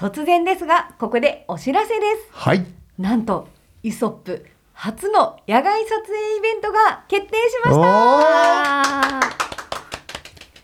[0.00, 2.28] 突然ですがここでお知らせです。
[2.32, 2.64] はい。
[2.98, 3.48] なんと
[3.82, 9.39] イソップ初の野外撮影イベントが決定しました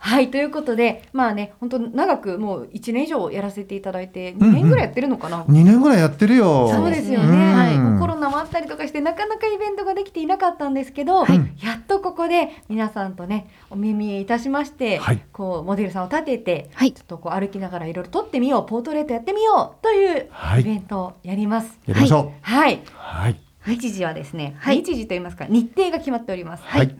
[0.06, 6.68] はいということでまあね本当長くもう1年以上やらせていただいて2年ぐらいやってるのかな、2年ぐらいやってるよ。
[6.72, 21.78] そうですよね、うんはい、コロナもあったりとかしてなかなかイベントができていなかったんですけど、はいやっとここで皆さんとねお耳いたしまして、はいこうモデルさんを立ててはいちょっとこう歩きながらいろいろ撮ってみようポートレートやってみようというはいイベントをやります。
[21.86, 22.80] やりましょはい、う。
[22.94, 23.40] はい。
[23.66, 26.62] 日時はですね、はい日時と言いますか日程が決まっております。
[26.64, 26.96] はい。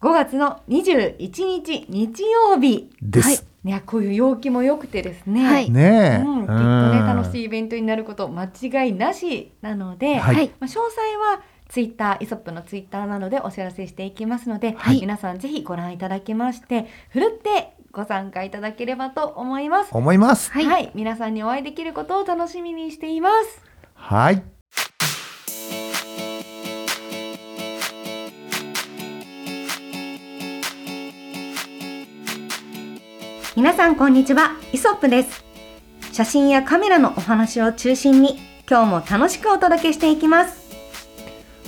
[0.00, 2.90] 5月の21日日曜日。
[3.00, 3.28] です。
[3.28, 5.44] はい、いやこういう陽気も良くてですね。
[5.46, 6.24] はいねえ。
[6.24, 7.44] うん、きっとね楽しいい。
[7.44, 10.82] イベントになること間違いなしなので、はいはいまあ、詳細
[11.18, 19.90] はツイッターイソップのツイッターなどでお知らせしていきますので、はい皆さんぜひご覧いただきましてふるってご参加いただければと思います。
[19.92, 20.52] 思います。
[20.52, 23.64] はい、皆さんにお会いできることを楽しみにしています。
[23.94, 24.55] はい。
[33.56, 34.50] 皆さんこんにちは。
[34.74, 35.42] イソップです。
[36.12, 40.60] 写真やカメラのお話を中心に今日も楽しくお届けしていきます。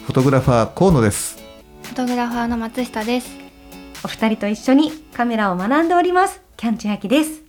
[0.05, 1.39] フォトグラファー河野です。
[1.84, 3.31] フォトグラファーの松下です。
[4.05, 6.42] お二人と一緒にカメラを学んでおります。
[6.59, 7.47] キャンチュアキです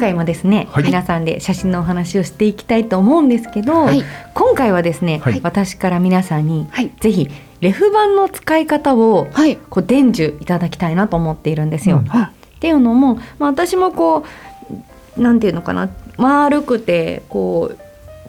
[0.00, 0.84] 回もですね、はい。
[0.84, 4.02] 皆さんで写真のお話をしていきたいと思うんですけど、はい。
[4.34, 5.40] 今回はですね、はい。
[5.42, 6.90] 私から皆さんにはい。
[7.00, 7.28] ぜひ
[7.60, 9.56] レフ板の使い方をはい。
[9.56, 11.98] こう伝授いただきたいなと思っているんですよ。
[11.98, 12.22] うん。
[12.22, 14.24] っていうのも、まあ、私もこ
[15.16, 17.78] うなんていうのかな丸くてこう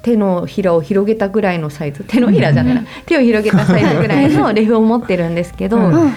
[0.01, 2.03] 手のひらを広げたぐらいのサイズ。
[2.03, 2.87] 手のひらじゃないな、うん。
[3.05, 6.13] 手を広げたサイズぐらいの レフを持ってるんですけど、うん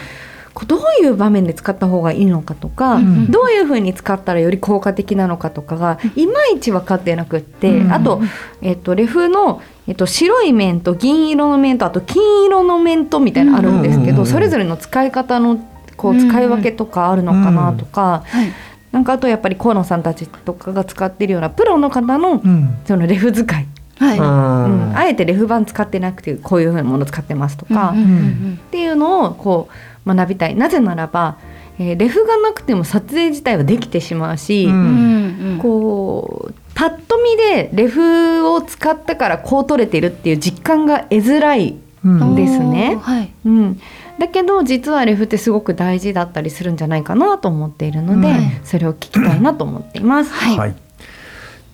[0.66, 3.30] どういう場面で使った方がいいのかとか、うん。
[3.30, 8.22] どういうふうに使ったらより効果的なのかとかがいまいち分かってなくって、うんあと、
[8.62, 15.58] えっと、レフの、えっと、白い面と銀色の面とあと金色の面とみたいなのあるんですけど、うんそれぞれの使い方の
[15.96, 18.52] こう使い分けとかあるのかなとか、はい。
[18.92, 22.76] なんかあとやっぱり河野さんたちとかが使ってるようなプロの方のうん。
[22.86, 23.66] そのレフ使い、
[23.98, 24.18] はい。
[24.18, 24.90] うん。
[24.90, 24.96] うん。
[24.96, 28.60] あえてレフ板使ってなくてこういうふうなもの使ってますとか、うんうん。
[28.66, 31.38] っていうのをこう学びたいなぜならば、
[31.78, 35.58] えーレフがなくても撮影自体はできてしまうし、ううん。
[35.60, 42.98] こうパッと見でレフを使ったからこう撮れてるっていう実感が得づらい、うんですね。
[43.44, 43.80] うん、
[44.18, 50.32] だけど実はレフってすごく大事だったりするんじゃないかなと思っているので、うんそれを聞きたいなと思っています。
[50.32, 50.58] はい。
[50.58, 50.74] はい。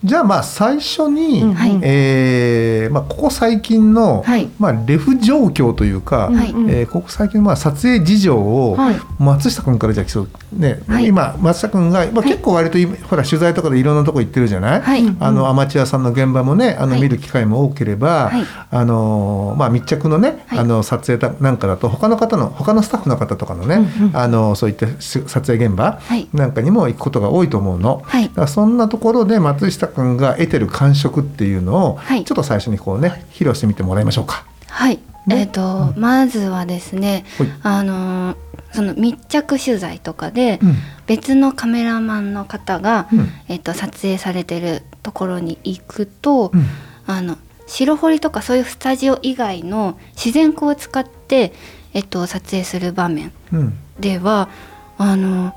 [0.03, 1.79] じゃあまあ最初に、うんはい。
[1.83, 4.49] えーまあここ最近の、はい。
[4.57, 6.51] まあレフ状況というか、はい。
[6.51, 8.95] うんえーここ最近のまあ撮影事情を、はい。
[9.19, 10.29] 松下君からじゃあそう。
[10.53, 11.05] ね、はい。
[11.07, 15.15] 今松下君が、まあ、結構割と今、ほら取材とかでいろんなとこ行ってるじゃない、はい。
[15.19, 17.01] あのアマチュアさんの現場もねあのはい。
[17.01, 18.45] 見る機会も多ければ、はい。
[18.71, 20.59] あのまあ、密着のね、はい。
[20.59, 24.17] あの撮影なんかだと他の方の他のスタッフの方とかのね、うんうん。
[24.17, 26.27] あのそういったし撮影現場はい。
[26.33, 28.01] なんかにも行くことが多いと思うの。
[28.03, 28.23] はい。
[28.29, 28.29] だ。
[28.31, 32.23] からそんなところで松下君が得てる感触っていうのを、はい。
[32.23, 34.45] ちょっと最初にこうね披露してみてもらいましょうか。
[34.67, 34.99] はい。
[35.27, 35.41] ね。
[35.41, 37.25] えっと、まずはですね、
[37.63, 38.37] あのー
[38.73, 40.75] その密着取材とかでうん。
[41.05, 43.29] 別のカメラマンの方が、うん。
[43.49, 46.65] えっと、撮影されてるところに行くと、うん。
[47.05, 47.37] あの
[47.67, 51.53] 白彫りとかそういうスタジオ以外の自然光を使って、
[51.93, 53.77] えっと、撮影する場面うん。
[53.99, 54.49] では
[54.97, 55.53] あの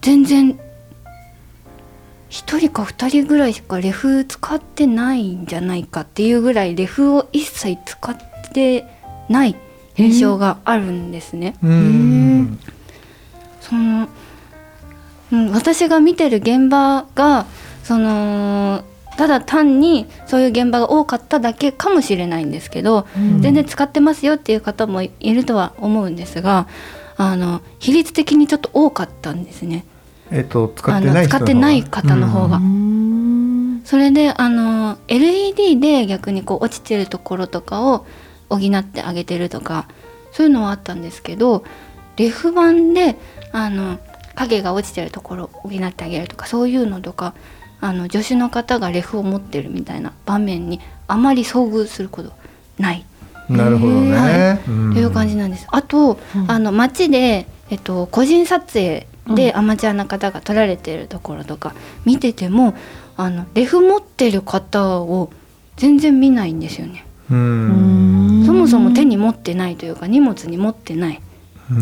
[0.00, 0.58] 全然
[2.30, 8.16] 1人か2人ぐらいしかレフ使ってないんじゃないかっていうぐらいレフを一切使っ
[8.52, 8.84] て
[9.28, 9.56] ない
[9.96, 11.56] 印象があるんですね。
[11.62, 12.58] うん
[13.60, 14.08] その、
[15.32, 17.46] うん、私が見てる現場が
[17.82, 18.84] その
[19.16, 26.68] ただ単にそういう現場が多かっただけかもしれないんですけど、うん全然使ってますよっていう方もいるとは思うんですが
[27.16, 29.84] あの比率的にちょっと多かったんですね。
[30.30, 32.56] えっと使あってない使ってない方の方が。
[32.58, 33.82] うん。
[33.84, 38.06] それであの LED で逆にこう落ちてるところとかを
[38.50, 39.88] 補ってあげてるとか
[40.32, 41.64] そういうのはあったんですけど
[42.16, 43.18] レフ板で
[43.52, 43.98] あの
[44.34, 47.34] 影が落ちてるところを補ってあげるとかそういうのとか
[47.80, 52.32] あの助手の方がレフを持ってるみたいな場面にあまり遭遇すること
[52.78, 53.04] ない。
[53.48, 54.70] なるほどね、はい。
[54.70, 54.94] うん。
[54.94, 55.66] という感じなんです。
[55.70, 56.50] あと、うん。
[56.50, 59.58] あの街で、えっと、個人撮影でうん。
[59.58, 62.74] アマチュアな方が撮られてるところとか見てても
[63.16, 65.30] あのレフ持ってる方を
[65.76, 67.04] 全然見ないんですよね。
[67.30, 68.42] うん。
[68.46, 71.20] そもそも手に持ってないというか荷物に持ってない。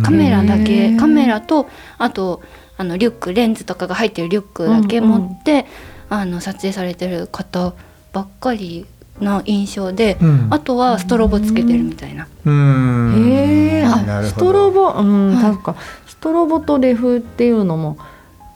[0.03, 0.99] カメラだへけー。
[0.99, 2.43] カメラとあと
[2.77, 5.67] あのリュックレンズとかが入ってるリュックだけ持って、
[6.09, 7.75] あの撮影されてる方
[8.13, 8.87] ばっかり
[9.21, 10.49] な印象で、うん。
[10.51, 12.29] あとはストロボつけてるみたいな。
[12.45, 13.31] うん。
[13.31, 13.85] へえ、
[14.25, 15.53] ストロボ、うん、はい。
[15.53, 15.77] 確か
[16.07, 17.99] ストロボとレフっていうのも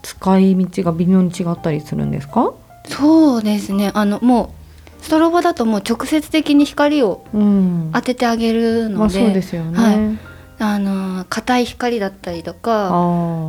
[0.01, 2.53] 使い道が微妙に違ったりするんですか？
[2.85, 3.91] そうですね。
[3.93, 4.53] あのも
[4.99, 9.77] うストロボだともう直接的に光をうん、当ててあげるまあので、そうですよね。
[9.77, 10.19] はい。
[10.63, 12.89] あの硬い光だったりとか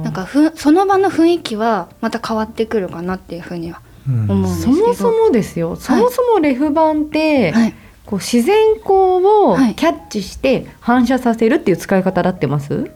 [0.03, 4.77] なんかふその場の雰囲気はまた変わってくるかなっていうふうにはうん思うんですけど。
[4.77, 5.77] そもそもですよ。
[5.77, 7.75] そもそもレフ板って、はい
[8.07, 9.75] こう自然光をはい。
[9.75, 12.91] キャッチして反射させるっていう使い方だってます？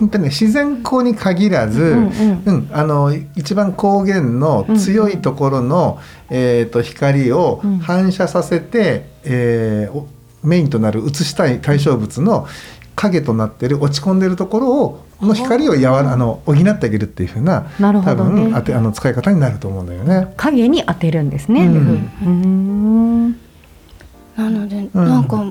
[0.00, 6.00] 本当にね自然光に限らず、うんうんあの一番光源の強いところの、
[6.30, 7.78] えー、と光をうん。
[7.78, 10.08] 反射させて、えーお
[10.42, 12.46] メインとなる映したい対象物の
[12.96, 18.42] 影となってる落ち込んでるところをの光をやわらあの補ってあげるっていう風ななるほ多どね。
[18.50, 20.34] 分あてあの使い方になると思うんだよね。
[20.36, 21.66] 影に当てるんですね。
[21.66, 21.76] うん。
[21.76, 22.28] うー
[23.30, 23.40] ん
[24.36, 24.90] なので、ん。
[24.92, 25.44] なんか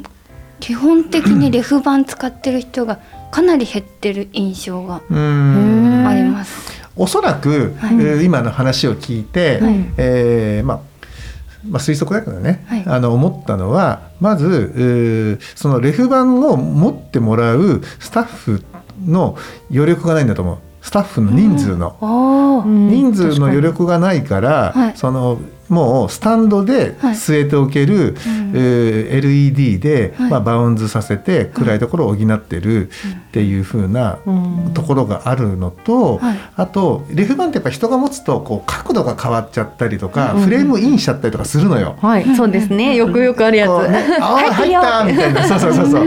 [0.59, 2.99] 基本的にレフ板使ってる人が
[3.31, 6.71] かなり減ってる印象があります。
[6.95, 7.95] おそらく、はい。
[7.95, 9.93] えー今の話を聞いて、はい。
[9.97, 10.79] えーまあ
[11.69, 12.83] まあ、推測だけどね、はい。
[12.85, 18.63] あの思ったのはまずえーそのレフ板を持ってもらうスタッフ
[19.05, 19.37] の
[19.71, 20.57] 余力がないんだと思う。
[20.81, 21.97] スタッフの人数の。
[22.01, 22.89] あうん。
[22.89, 24.93] 人数の余力がないから、はい。
[24.95, 25.39] その
[25.73, 27.15] もうスタンドではい。
[27.15, 28.51] 据えておける、うん。
[28.55, 30.31] えー LED で、はい。
[30.31, 32.91] まあ、バウンズさせて暗いところを補ってるっ
[33.31, 34.71] ていう風なうん。
[34.73, 36.37] ところがあるのと、はい。
[36.55, 40.43] あとレフ板ってやっぱ人が持つとこう角度が変わっちゃったりとか、うん。
[40.43, 41.97] フレームインしちゃったりとかするのよ。
[42.01, 42.95] はい、そうですね。
[42.95, 43.89] よくよくあるやつ。
[43.89, 45.43] ね、 あー入よったみたいな。
[45.43, 46.05] そうそうそうそう。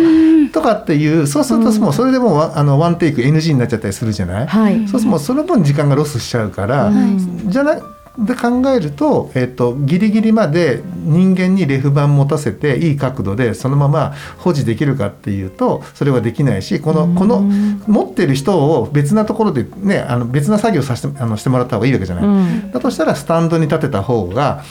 [0.52, 4.88] とかっていうそうするともうそれでもうわあのワンテイク NG になっちゃったりするじゃない、はい。
[4.88, 7.76] そうするともうその分時間がロスしちゃうから、うんじゃな
[8.18, 22.24] で考えると,、えっとギリギリまで人間にレフ板持たせていい角度でそのまま保持できるかっていうとそれはできないしこのこの持ってる人を別なところで、ね、あの別な作業させてあのしてもらった方がいいわけじゃない。
[22.24, 22.70] うん。
[22.70, 24.64] だとしたらスタンドに立てた方が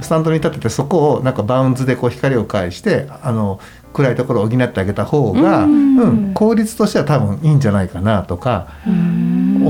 [0.00, 3.60] スタンドに立ててそこをなんかバウンズでこう光を返してあの
[3.92, 8.68] 暗いところを補ってあげた方が、ううんん効率としては多分いいんじゃないかなとか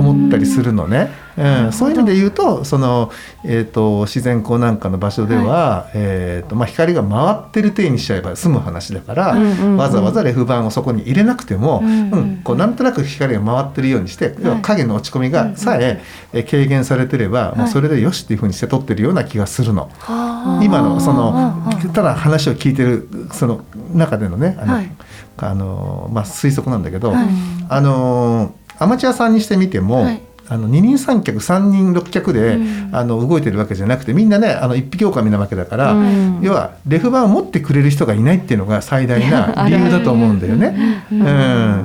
[0.00, 1.10] 思ったりするのね。
[1.38, 3.10] うん、そういう意味で言うとその、
[3.44, 9.76] えー、と自然光なんかの場所では、えーとまあ、光が回ってる体にしちゃえば済む話だから、うんうんうん。
[9.76, 12.40] わざわざレフ板をそこに入れなくても、ううんん。
[12.42, 19.90] こうなんとなく光が回ってるようにして、要は影の落ち込みがさええー軽減されてれば、もうそれでよしっていうふうにして取ってるような気がするの。
[20.00, 23.64] は今のそのただ話を聞いてるその
[23.94, 24.90] 中でのねあの、はい。
[25.42, 27.26] あのまあ、推測なんだけど、はい。
[27.68, 30.20] あのアマチュアさんにしてみても、はい。
[30.48, 32.90] あの二人三脚三人六脚で、うん。
[32.92, 36.40] あの動いてるわけじゃなくてみんなねあの一匹狼なわけだから、うん。
[36.42, 41.04] 要はレフ板を持ってくれる人がいないっていうのが最大な 理由だと思うんだよね。
[41.12, 41.20] うん。
[41.20, 41.24] う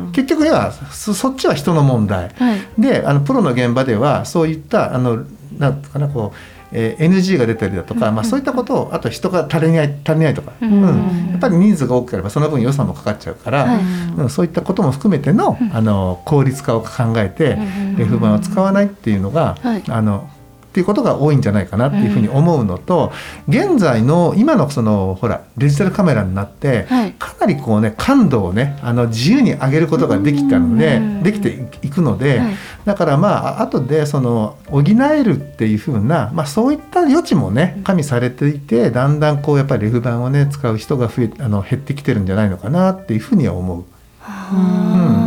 [0.08, 0.10] ん。
[0.14, 2.32] 結局はそそっちは人の問題。
[2.40, 2.60] はい。
[2.80, 5.20] であのプロの現場ではそういったあの
[5.60, 11.30] なんかなこう、えー NG が出たりだとか、まあ、そういったことをあと人が足りない足りないとか、ううんん。
[11.32, 13.80] やっぱり人数が多ければその分予算もかかっちゃうから、はい。
[14.18, 19.84] うん、そういったことも含めての,、あの効率化を考えて、うんレフ板を使わないっていうのが、はい。
[19.88, 20.30] あの
[20.76, 23.14] っていうことが多いんじゃないかなっていうふうに思うのと、
[23.48, 27.14] 現在の今のそのほらデジタルカメラになって、はい。
[27.14, 31.24] かなりこうね感度をねあの自由に上げることができたのでうん。
[31.24, 32.56] できていくので、はい。
[32.84, 43.86] だからまああ後でその補えるっていうふうな、まあ、そういった余地もね加味されていてだんだんこうやっぱりレフ板をね使う人が増えあの減ってきてるんじゃないのかなっていうふうには思う。
[44.22, 45.25] あー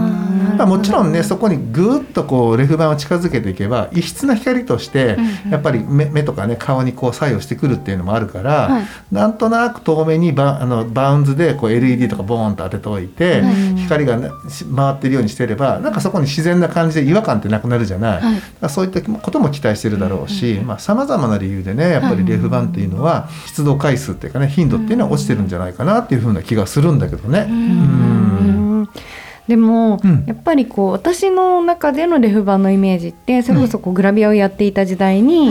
[0.58, 5.16] まあ、もちろんねそこにぐーっとこうレフ板を近づけていけば異質な光として
[5.50, 8.84] やっぱり目目とかね顔にこう作用してくるっていうのもあるから、はい。
[9.10, 18.22] なんとなく遠目にバあのバウンズでこう LED とかボーンと当てておいて、はい光がねし回ってるようにしてればなんかそこに自然な感じで違和感ってなくなるじゃない？
[18.22, 18.32] は
[18.66, 18.68] い。
[18.68, 27.46] そういったことも期待してるだろうしさまざ、まな理由でねやっぱりレフ板っていうのは出動回数っていうかね頻度っていうのは落ちてるんじゃないかなっていうふうな気がするんだけどね。
[27.48, 28.88] うん
[29.48, 30.24] でも、うん。
[30.26, 35.48] やっぱりこう私の中でのレフ板のイメージってそれこそこうグラビアをやっていた時代に、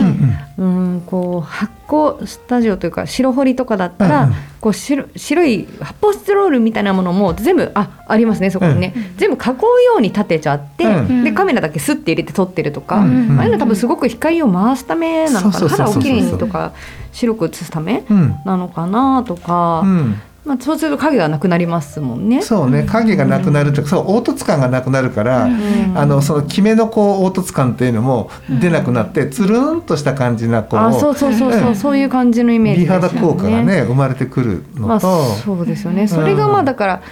[0.56, 1.02] うんうん。
[1.04, 4.36] こう発酵スタジオというか白彫りとかだったら、うんうん。
[4.60, 9.58] こう白白い発泡スチロールみたいなものも全部あありますねそこにね、全部囲うよ
[9.98, 11.24] うに立てちゃって、うん。
[11.24, 13.36] でカメラだけスッて入れて撮ってるとか、うん。
[13.38, 16.72] ああいうの多分すごく光を回すためなのかな肌をきれいにとか
[17.10, 18.36] 白く映すためうん。
[18.44, 22.40] なのかなとか、うんまあ、そうすると影がなくなりますもんね。
[22.40, 22.84] そうね。
[22.84, 25.92] 影がなくなるというかそう凹凸感がなくなるから、ん。
[25.94, 31.76] あのその決めのこう凹凸感っていうのも出なくなって、つるんとした感じなこうあそうそうそうそう、うん。
[31.76, 32.86] そういう感じのイメージね。
[32.86, 36.08] 肌効果がね生まれてくるのまあと、そうですよね。
[36.08, 37.02] それがまあだから、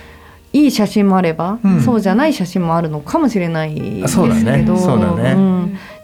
[0.55, 1.83] いい写真もあれば、うん。
[1.83, 4.25] そうじゃない写真もあるのかもしれないですけど。
[4.25, 4.65] そうだね。
[4.67, 5.13] そうだ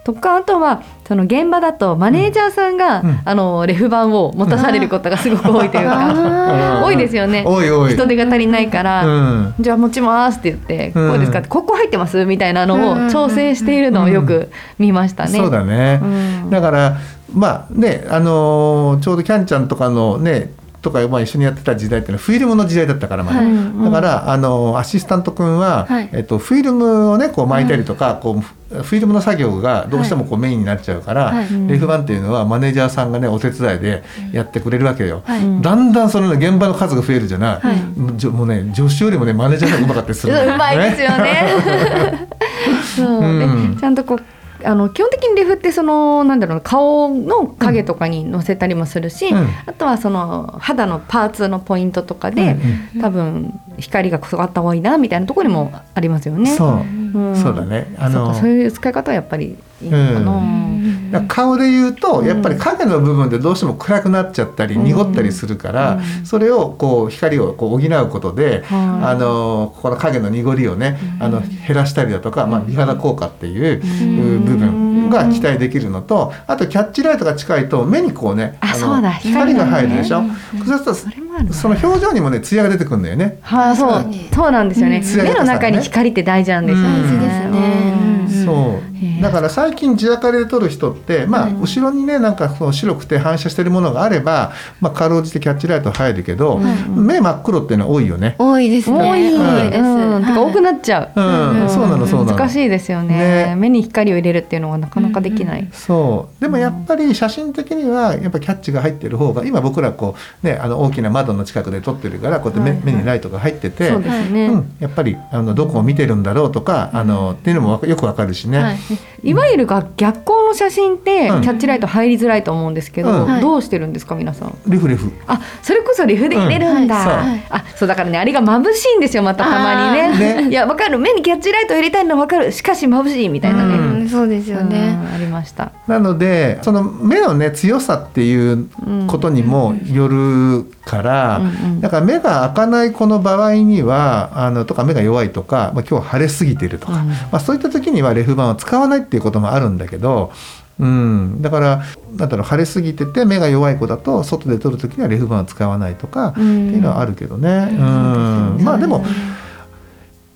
[0.04, 3.20] とかあとはその現場だとマネージャーさんが、うん。
[3.24, 6.84] あのレフ板を持たされることがすごく多いというか、うん。
[6.84, 7.44] 多いですよね。
[7.44, 9.06] 人手が足りないから。
[9.06, 9.10] う
[9.50, 9.54] ん。
[9.60, 11.10] じゃあ持ちますって言って、うん。
[11.10, 13.06] こうですかってここ入ってますみたいなのうん。
[13.06, 15.38] を調整しているのをよく見ましたね。
[15.38, 16.06] そうだね、う
[16.46, 16.50] ん。
[16.50, 16.96] だから
[17.32, 23.84] まあねあのーちょうどキャンちゃんとかのねとかまあ一緒にやってた時代っていうのはフィルムの時代だったからまだ、はい。
[23.84, 26.10] だからあのアシスタント君は、はい。
[26.12, 31.46] えっと、フィルムをねこう巻いたりとか、こうフィルムの作業がどうしてもこうメインになっちゃうから、はい。
[31.68, 35.22] レフ板っていうのはマネージャーさんがねお手伝いでやってくれるわけよ。
[35.60, 42.26] だんだんその、ね、現場の数が増えるじゃない、もうね助手よりもねマネージャーがうまかったりするの うまいですよね。
[42.96, 43.74] そううん。
[43.76, 44.22] でちゃんとこう
[44.64, 49.48] あの基本的にレフってそのなんだろうな顔の影とかに載せたりもするし、うん。
[49.66, 52.56] あとはその肌のパーツのポイントとかで、
[53.00, 56.54] 多分光があった方がいいなみたいなところにもありますよね。
[56.54, 57.94] そう、うんそうだね。
[57.98, 61.26] あのそうかそういう使い方はやっぱりいいのかな。
[61.28, 66.26] 顔で言うとやっぱり影の部分でどうしても暗くなっちゃったりうん濁ったりするから、うん。
[66.26, 68.76] それをこう光をこう補うことで、は
[69.10, 69.12] い。
[69.12, 74.44] あのこの影の濁りをね、あの減らしたりだとか、まあ、美肌効果っていううん。
[74.44, 80.20] 部分が期待できるのとあとキャッチライトが近いと目にこうねのあそうだ光が入るでしょ？
[80.20, 80.32] うん
[80.66, 83.38] そうするそれもあるなとその表情にもね艶が出てくるんだよね。
[83.42, 83.90] はあ、そう。
[84.34, 84.50] そう。
[84.50, 85.24] なんですよね、うん。
[85.24, 86.94] 目の中に光って大事なんですよね。
[86.96, 87.02] うん。
[87.02, 88.38] 大事ですね。
[88.38, 88.44] うん。
[88.44, 98.36] そうだから最近地明かりで撮る人って、まあ、うん後ろにねなんかその白くて反射してるものがあれば、まあ、かろうじてキャッチライト入るけど、うん目真っ黒っていうのは多いよね。
[98.38, 98.98] 多いですね。
[98.98, 99.82] 多い、はいです。
[99.82, 101.20] うん、てか多くなっちゃう。
[101.20, 102.38] うん、そうなのそうなの。
[102.38, 103.12] 難しいですよね。
[103.12, 103.54] ね。
[103.56, 105.68] 目に光を入れるっていうのはなかなかできない。
[105.72, 106.40] そう。
[106.40, 118.78] でもやっぱり写真的にはやっぱキャッチが入ってる方が今僕らこう、ね、あの大きな窓の近くで撮ってるからこうやって目,、目にライトが入っててそうですね、うん、やっぱりあのどこを見てるんだろうとか、あのっていうのもよくわかるしね。
[118.92, 119.28] はい。
[119.30, 121.40] いわゆるが逆光の写真ってキうん。
[121.40, 123.26] ャッチライト入りづらいと思うんですけど、うん。
[123.26, 123.40] はい。
[123.40, 124.56] どうしてるんですか皆さん？
[124.66, 125.12] レフレフ。
[125.26, 127.42] あそれこそリフで入れるんだ、うん。
[127.50, 130.42] あそうだからねあれが眩しいんですよまたたまにね。
[130.44, 130.48] ね。
[130.48, 130.98] いやわかる。
[130.98, 132.52] 目にキャッチライトを入れたいのはわかる。
[132.52, 134.00] しかし眩しいみたいなね、うん。
[134.00, 134.98] うん、そうですよね。
[135.04, 135.72] うんありました。
[135.86, 138.68] なのでその目のね強さっていう
[139.06, 141.80] ことにもよるから、うんうん。
[141.80, 147.08] だから目が開かない子の場合にはあのとか目が弱いとか、まあ、今日晴れすぎてるとか、うん。
[147.08, 150.32] まあ、そういった時にはレフ板を使わないっていうこともあるんだけど、
[150.78, 151.82] うん、だから
[152.16, 157.68] なんだろう晴れすぎてて目が弱い子だと外で撮る時にはレフ板を使わないとかってうんいうのはあるけどね。
[157.70, 158.56] うん。
[158.58, 159.04] ねまあでも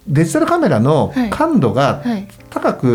[0.06, 2.28] デジタルカメラの感度がはい。
[2.50, 2.90] 高く、え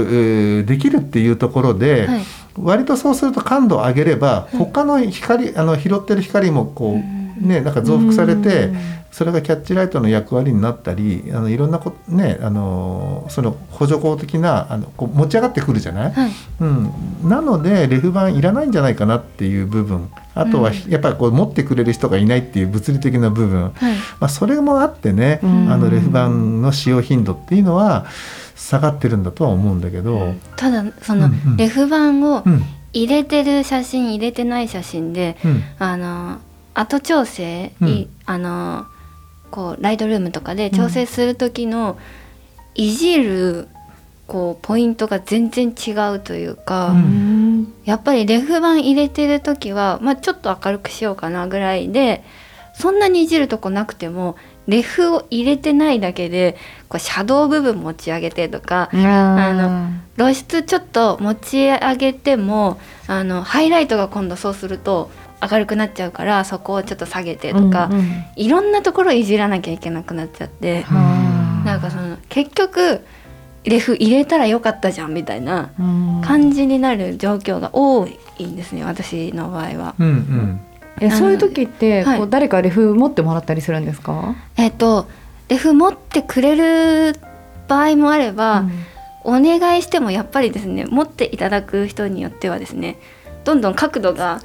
[0.62, 2.22] ーできるっていうところで、はい。
[2.58, 8.78] 割とそうすると感度を上げれば他の光あの拾ってる光もこうねなんか増幅されてうん。
[9.12, 16.32] それがキャッチライトの役割になったりあのいろんなこねあのその補助光的なあのこう持ち上がってくるじゃない、はい。
[16.62, 16.94] うん、
[17.30, 20.10] なのでレフ板いらないんじゃないかなっていう部分。
[20.34, 23.96] あとはやっぱりこう持ってくれる人がいないっていう物理的な部分、はい。
[24.22, 25.70] まあ、それもあってね、うん。
[25.70, 28.06] あのレフ板の使用頻度っていうのは
[28.56, 30.36] 下がってるんだとは思うんだけど。
[30.56, 32.64] ただその、レフ板をうん。
[32.94, 35.64] 入れてる写真入れてない写真で、うん。
[35.80, 36.40] あの
[36.74, 37.88] 後調整、うん。
[37.90, 38.86] いあの
[39.50, 41.98] こうライトルームとかで調整する時の、
[42.74, 43.68] いじる
[44.28, 47.74] こうポイントが全然違うというか、うん。
[47.84, 52.24] やっぱりレフ板入れてる時は、まあ、ちょっと明るくしようかなぐらいで
[52.74, 54.38] そんなにいじるとこなくても
[54.68, 56.56] レフを入れてないだけで
[56.88, 65.10] こうシャドウ部分持ち上げてとかあの露出ちょっと持ち上げてもあのハイライトが今度そうすると
[65.42, 68.26] 明るくなっちゃうからそこをちょっと下げてとか、うんうん。
[68.36, 71.66] いろんなところいじらなきゃいけなくなっちゃって、はあ。
[71.66, 73.06] なんかその結局
[73.64, 76.22] レフ入れたらよかったじゃんみたいなうん。
[76.24, 78.08] 感じになる状況が多
[78.38, 79.96] いんですね私の場合は。
[80.00, 80.62] うんうん。
[81.00, 82.18] えそういう時って、はい。
[82.20, 84.36] こう誰かレフ持ってもらったりするんですか？
[84.58, 85.08] えっと
[85.50, 87.20] レフ持ってくれる
[87.68, 88.72] 場合もあれば、うん。
[89.24, 92.98] お願いしてもやっぱりですね持っていただく人によってはですね
[93.44, 94.42] どんどん角度が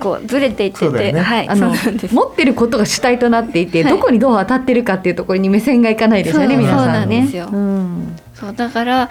[0.00, 1.20] こうずれていってて、ね。
[1.20, 2.14] はいあのそうなんです。
[2.14, 3.92] 持ってることが主体となっていて、はい。
[3.92, 6.84] どこにどう当たってるかっていうところに目線がいかないですよねそう皆さんね。
[6.84, 7.48] そうなんですよ。
[7.52, 8.16] うん。
[8.34, 9.10] そうだから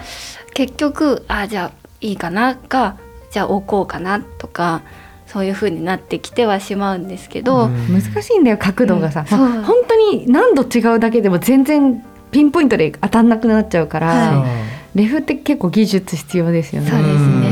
[0.54, 2.96] 結局あじゃあいいかなか
[3.30, 4.82] じゃあ置こうかなとか
[5.26, 7.88] そういう風になってきてはしまうんですけど、うん。
[7.92, 9.62] 難しいんだよ角度がさ、うん。
[9.62, 14.46] 本当に何度違うだけでも全然ピンポイントで当たんなくなっちゃうから、は
[14.94, 16.90] レフって結構技術必要ですよね。
[16.90, 17.46] そうですね。
[17.46, 17.51] うん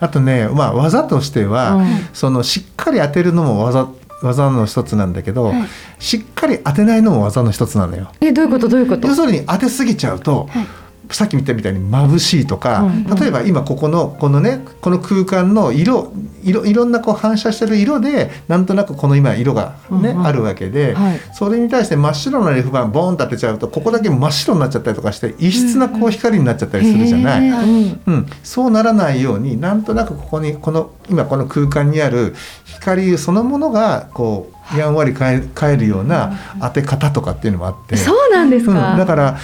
[0.00, 1.86] あとね、まあ、技としては、うん。
[2.12, 3.88] そのしっかり当てるのも技
[4.22, 5.68] 技の一つなんだけど、はい。
[5.98, 8.10] しっかり当てないのも技の一つなのよ。
[8.20, 9.08] えどういうことどういうこと？
[9.08, 10.66] 要するに当てすぎちゃうと、はい
[11.10, 16.12] さっき見たみたいに眩しいとか、例えば今ここのこのねこの空間の色
[16.44, 21.20] 色いろんなこう反射してる色でなんとなくこの今色がね、あるわけで、はい。
[21.32, 27.48] それに対して真っ白なレフ板ボーンと当てちゃうとここだけ真っ白になっちゃったりとかして異質なこう光になっちゃったりするじゃない。
[27.48, 32.34] うん、そうならないようになんとなくここにこの今この空間にある
[32.64, 37.96] 光そのものがこうやんわり変え変えるような当て方とかっていうのもあって。
[37.96, 38.96] そうなんですうん、か。
[38.96, 39.38] だから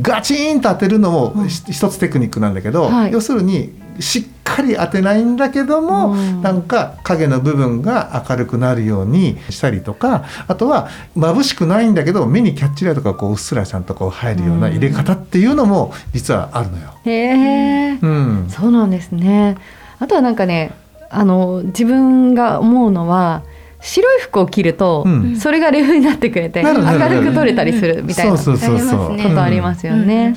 [0.00, 16.94] ガチーンと当てるのもひ一つテクニックなんだけど、はい要するにしっかり当てないんだけども、うんなんか影の部分が明るくなるようにしたりとかあとは眩しくないんだけど目にキャッチライトがこううっすらちゃんとこう入るような入れ方っていうのも実はあるのよ。
[17.04, 19.56] へえ、うんそうなんですね。
[20.00, 20.72] あとはなんかね、
[21.08, 23.42] あの自分が思うのは
[23.84, 25.36] 白い服を着ると、うん。
[25.36, 28.36] それがレフになってくれて明るく撮れたりするみたいな。
[28.36, 30.34] ことありますよね。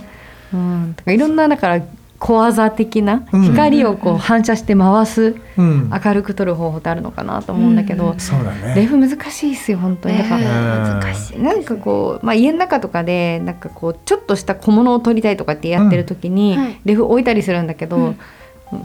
[0.53, 1.81] うん、だからいろんなだから
[2.19, 3.41] 小技的なうん。
[3.43, 5.89] 光をこう反射して回す、うん。
[6.05, 8.19] 明るく撮る方法ってあるのかなと思うんだけど、うん。
[8.19, 8.73] そうだね。
[8.75, 10.17] レフ難しいですよ本当に。
[10.17, 10.99] だから。
[11.01, 11.39] 難しい。
[11.39, 18.03] なんかこう、まあ、家の中とかでなんかこうちょっとした小物を取りたいとかってやってる時に、レフ置いたりするんだけど、うん。
[18.05, 18.19] うん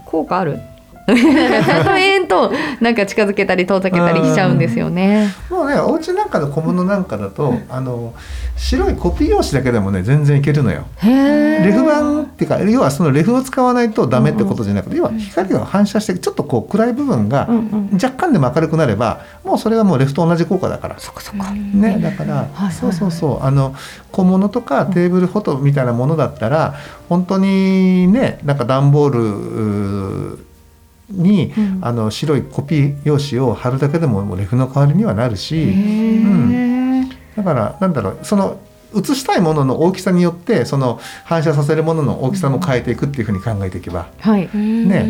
[0.06, 0.60] 効果ある？
[1.06, 5.34] 例えんとなんか近づけたり遠ざけたりしちゃうんですよね。
[5.50, 8.14] もうねお家なんかの小物なんかだと、あの
[8.56, 10.86] 白いコピー用紙だけでもね全然いけるのよ。
[11.02, 20.98] レフ板っていうか要はそのレフを使わないとダメってことじゃなくて、要は光が反射してちょっとこう暗い部分がうんうん若干でも明るくなればもうそれはもうレフと同じ効果だから。
[20.98, 21.50] そっかそっか。
[21.52, 23.74] ね、だから、はいはいそうそうそうあの
[24.12, 26.74] 小物とかテーブルフォトみたいなものだったら
[27.08, 30.51] 本当にねなんか段ボール
[31.12, 37.04] に、うんあの白いコピー用紙を貼るだけでももうレフの代わりにはなるへしえ。
[37.36, 38.58] だからなんだろうその
[38.94, 44.48] 写したいものの大きさによってその反射させるものの大きさも変えていくっていうふうに考えていけば、はい。
[44.54, 45.04] ね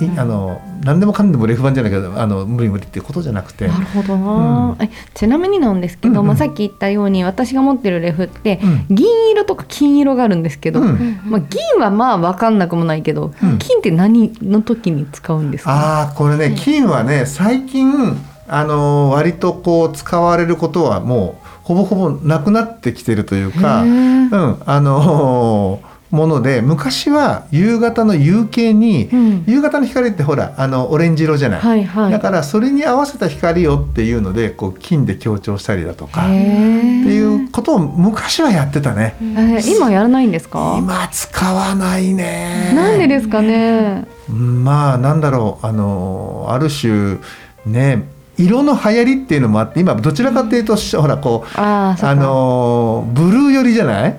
[0.00, 3.68] うんいあの何でもかんでもレフ板じゃないけどあの無理無理っていうことじゃなくて。
[3.68, 6.26] なるほどな、えちなみになんですけど、うんうん。
[6.28, 8.94] まあ、さっき言ったように私が持ってるレフってうん。
[8.94, 11.20] 銀色とか金色があるんですけど、うん。
[11.24, 13.58] まあ、銀はまあ分かんなくもないけど、うん。
[13.58, 15.72] 金って何の時に使うんですか？
[15.72, 18.16] ああこれね金はね最近
[18.48, 29.44] あのー割とこう使われることはもうほぼほぼなくなってきてるというか、へうーん、あのーもので昔は夕方の夕景に、うん。
[29.46, 32.12] 夕方の光ってほらあのオレンジ色じゃない、はいはい。
[32.12, 39.16] だからそれに合わせた光をっていうのでこう金で強調したりだとか、へってーいうことを昔はやってたね。
[39.22, 40.76] えー今やらないんですか？
[40.78, 42.72] 今使わないね。
[42.74, 44.06] なんでですかね？
[44.28, 47.16] うんまあなんだろうあのある種
[47.64, 48.06] ね
[48.38, 54.18] 色の流行りっていうのもあって今どちらかというと、ほらこうあのブルー寄りじゃない？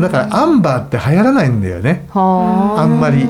[0.00, 2.06] だからアンバーって流行らないんだよね。
[2.10, 3.24] はあんまり。
[3.24, 3.26] う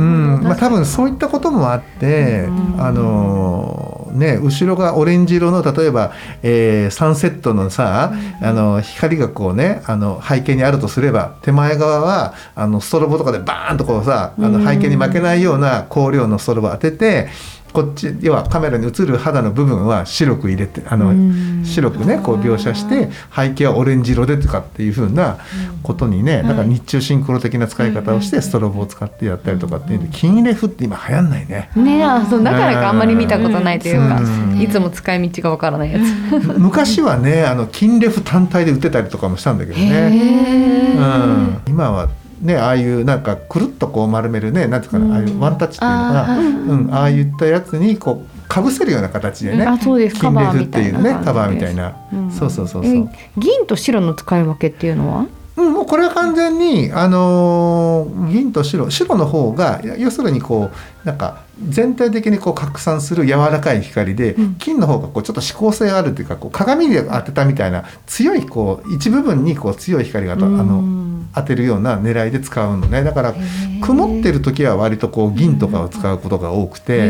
[0.00, 0.40] ん。
[0.42, 6.12] まあ、多分そういったこともあって、うんあのね、後ろがオレンジ色の例えば、
[6.42, 14.66] えーサンセットのさ、あの光がこうねあの背景にあるとすれば手前側はあのストロボとかでバーンとこうさあのうん。
[14.66, 17.28] 背景に負けないような光量のストロボ当てて
[17.72, 21.64] こっち要はカメラに映る肌の部分は白く入れてあの、うん。
[21.64, 25.38] 白くねこう描写して背景はオレンジ色でとかっていう風な
[25.82, 31.70] ことにね、だから日中シンクロ的な使い方をしてストロボを使ってやったりとかっていうんで金レフって今流行んないね。
[31.74, 34.60] ねあそうだからかあんまり見たことないというか、うん。
[34.60, 36.58] いつも使い道がわからないやつ。
[36.58, 40.92] 昔はねあの金レフ単体で売ってたりとかもしたんだけどね。
[40.96, 42.08] うん、今は
[42.42, 50.16] ねああいうなんかくるっとこう丸めるねなんていうかな、ああいうワンタッチっていうのかな、うん、ああいったやつにこうかぶせるような形でね、あそうです。
[50.16, 52.30] カ金レフっていうねカバーみたいな、うん。
[52.30, 52.94] そうそうそうそう。
[52.94, 53.30] え。
[53.38, 55.26] 銀と白の使い分けっていうのは？
[55.56, 64.54] うん、もうこれは完全に、あのー銀と白白の方がや要するにこうなんか全体的にこう拡散する柔らかい光で、うん。
[64.54, 71.02] 金の方がこうちょっと指向性があるというかこう鏡で当てたみたいな強いこう一部分にこう強い光がとあのうん
[71.34, 73.02] 当てるような狙いで使うのね。
[73.02, 73.34] だから
[73.80, 77.06] 曇ってる時は割とこう銀とかを使うことが多くて、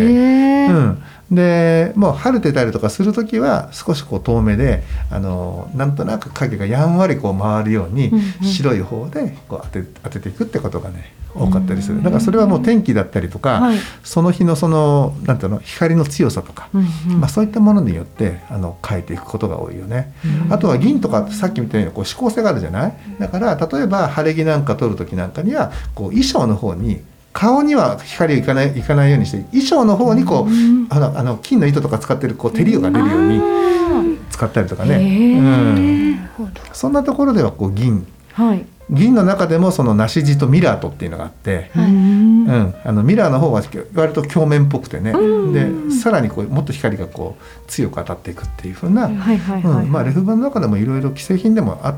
[0.68, 8.22] うん、でもう晴れてたりとかする時は少しこう遠目であのなんとなく影がやんわりこう回るようにうんうん。
[8.44, 12.02] 白い方でこう当て当てていくってことがね多かったりする。
[12.02, 13.78] だからそれはもう天気だったりとか、はい。
[14.04, 17.20] その日のそのなんていうの光の強さとか、うんうん。
[17.20, 20.12] まあ、そういったものによってあの変えていくことが多いよね。
[20.50, 22.94] あとは銀とかさっきみたいにこう指向性があるじゃない？
[23.18, 27.00] だから例えば晴れ着なんか撮る時なんかにはこう衣装の方に
[27.32, 30.86] 顔には光がいかないいかないようにして衣装の方にこう、うん。
[30.90, 36.28] あのあの金の糸とか使ってるこう照りが出るように使ったりとかね、うん、
[36.72, 38.06] そんなところではこう銀。
[38.34, 38.64] はい。
[38.90, 41.86] 銀の中でもその梨地とミラートっていうのがあって、はい。
[41.86, 42.46] うん。
[42.46, 43.62] うん、あのミラーの方は
[43.94, 45.88] 割と鏡面っぽくてね、うん。
[45.88, 49.92] でさらにこうもっと光がこう強く当たっていくっていう風な、はいはいはいはい、うん。
[49.92, 51.96] まあ、レフ板の中でもいろいろ既製品でもあ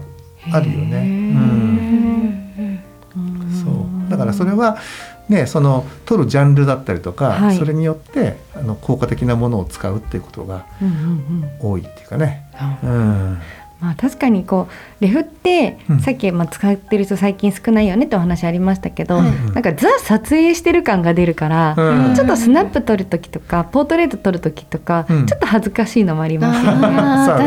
[0.53, 0.99] あるよね。
[3.17, 3.55] うん。
[3.65, 4.11] そう。
[4.11, 4.77] だからそれは
[5.29, 7.57] ねその取るジャンルだったりとか、はい。
[7.57, 10.95] それによってあの効果的なものを使うっていうことがうんうん
[11.63, 11.73] うん。
[11.73, 12.47] 多いっていうかね。
[12.55, 13.39] あうん。
[13.81, 16.01] まあ、確かにこうレフって、うん。
[16.01, 19.53] さっき、まあ、使ってる人最近少ないよねってお話ありましたけど、うん。
[19.53, 22.15] なんかザ撮影してる感が出るから、うん。
[22.15, 25.27] ちょっとスナップ撮る時とかポートレート撮る時とか、うん。
[25.27, 26.81] ちょっと恥ずかしいのもありますよね。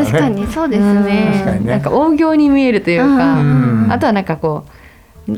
[0.04, 1.60] 確かにそうですね。
[1.64, 3.88] なんか大行に見えるというか、うん。
[3.90, 4.77] あとはなんかこう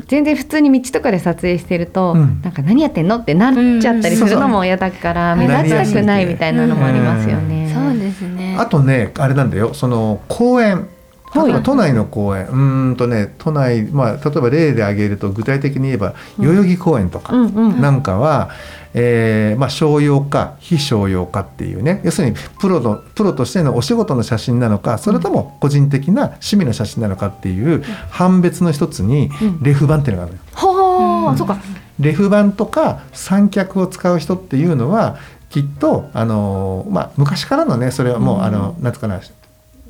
[0.07, 2.41] 全然普通に道とかで撮影してると、うん。
[2.41, 5.39] なんか何やってんのってなっちゃったりするのも嫌だから、うん。
[5.39, 7.71] 目立ちたくないみたいなのもありますよね。
[7.73, 8.55] そうですね。
[8.57, 9.73] あとねあれなんだよ。
[9.73, 10.87] その公園
[11.33, 12.47] 例えば都内の公園。
[12.47, 18.49] うーんとね都内まあ例えば例で挙げると具体的に言えば代々木公園とか、なんかは、
[18.93, 22.01] えーまあ、商用か非商用かっていうね。
[22.03, 29.63] 要するにプロのプロとしてのお仕事の写真なのかそれとも個人的な趣味の写真なのかっていう判別の一つにうん。
[29.63, 30.73] レフ板っていうのがあるのよ。
[30.75, 31.37] はあ、うん。
[31.37, 31.57] そうか。
[31.99, 35.17] レフ板とか三脚を使う人っていうのは
[35.49, 38.43] きっとあのまあ昔からのねそれはもう、うん。
[38.43, 39.21] あのなんつうかな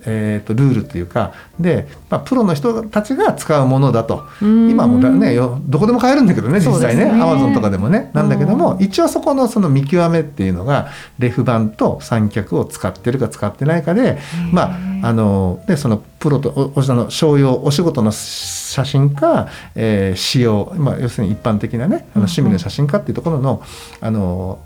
[0.05, 4.25] えー、とルールっていうかで、まあ、プロの人たちが使うものだと。
[4.41, 8.11] 今もだねよどこでも買えるんだけどね実際ねアマゾンとかでもね。
[8.13, 14.17] なんだけども、うん一応そこのその見極めっていうのがレフ板と三脚を使ってるか使ってないかで
[14.51, 23.63] まああのでそのプロとおおあの商用お仕事の写真か、えー、使用、まあ、要するに一般的なねあの趣味の写真かっていうところの
[23.99, 24.63] あの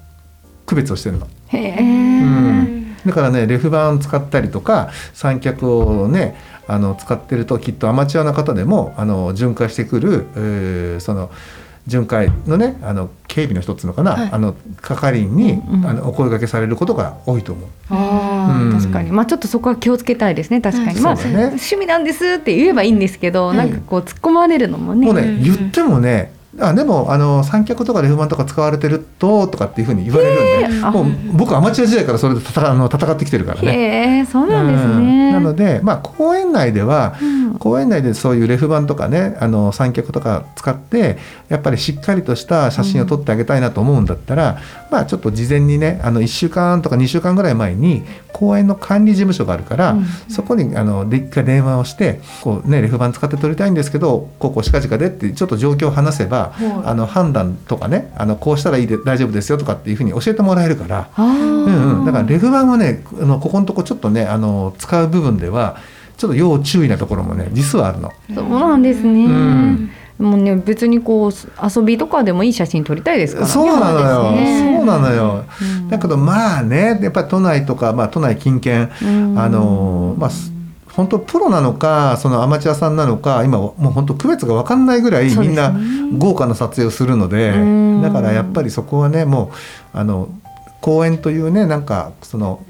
[0.66, 1.28] 区別をしてるの。
[1.48, 1.84] へえ、う
[2.26, 6.36] んだからねレフ板使ったりとか三脚をね
[6.68, 11.32] あの使ってるときっとアマチュアの方でもあの巡回してくる、えーその
[11.88, 14.30] 巡回のねあの警備の一つのかな、はい。
[14.32, 15.86] あの係員に、うんうん。
[15.86, 17.70] あのお声掛けされることが多いと思う。
[17.90, 18.74] ああ、うん。
[18.74, 19.12] 確かに。
[19.12, 21.22] まあちょっとそこは気をつけたいですね確かに、うんまあ、ね。
[21.46, 25.06] 趣味なんですって言えばいいんですけど、はいなんかこう突っ込まれるのもね。
[25.06, 25.44] もうね、うん。
[25.44, 34.26] 言ってもねあでもあの三脚とかレフ板とか使われてるととかっていうふうに言われるんで、もう僕アマチュア時代からそれで戦あの戦ってきてるからね。
[34.32, 35.08] そうなんですうん。
[35.08, 37.46] ね、なので、まあ、公園内では、うん。
[37.60, 41.18] 公園内でそういうレフ板とかねあの三脚とか使って
[41.50, 44.60] やっぱりしっかりとした写真を撮ってあげたいなと思うんだったら、
[44.92, 48.04] まあちょっと事前にねあの1週間とか2週間ぐらい前に
[48.36, 50.06] 公園の管理事務所があるから、うん。
[50.28, 56.88] そこにあので一回電話をしてこう、ね、レフ板使って撮りたいんですけどこうこうしかじかでってちょっと状況を話せば、はい。
[56.90, 61.10] あの判断とかねあのこうしたらいいで大丈夫ですよとかっていうふうに教えてもらえるから。
[61.18, 65.78] うんうん、だからレフ板はねあのここのとこちょっとねあの使う部分では
[66.18, 68.12] ちょっと要注意なところもね実はあるの。
[68.34, 73.52] そうなんですね、んもうね別にこう遊びとかでもいい写真撮りたいですからね。
[73.52, 74.32] そうなのよ。
[74.32, 74.76] ね。
[74.78, 75.46] そうなのよ。
[75.62, 75.90] うん。
[75.90, 79.40] だけどまあねやっぱり都内とか、まあ、都内近県うん。
[79.40, 80.52] あのまあす
[80.94, 85.76] 本当プロなのかそのアマチュアさんなのか今もう本当区別が分かんないぐらいみんな
[86.18, 88.02] 豪華な撮影をするのでうん。
[88.02, 89.52] だからやっぱりそこはねも
[89.94, 90.30] うあの
[90.80, 92.64] 公園というねなんかその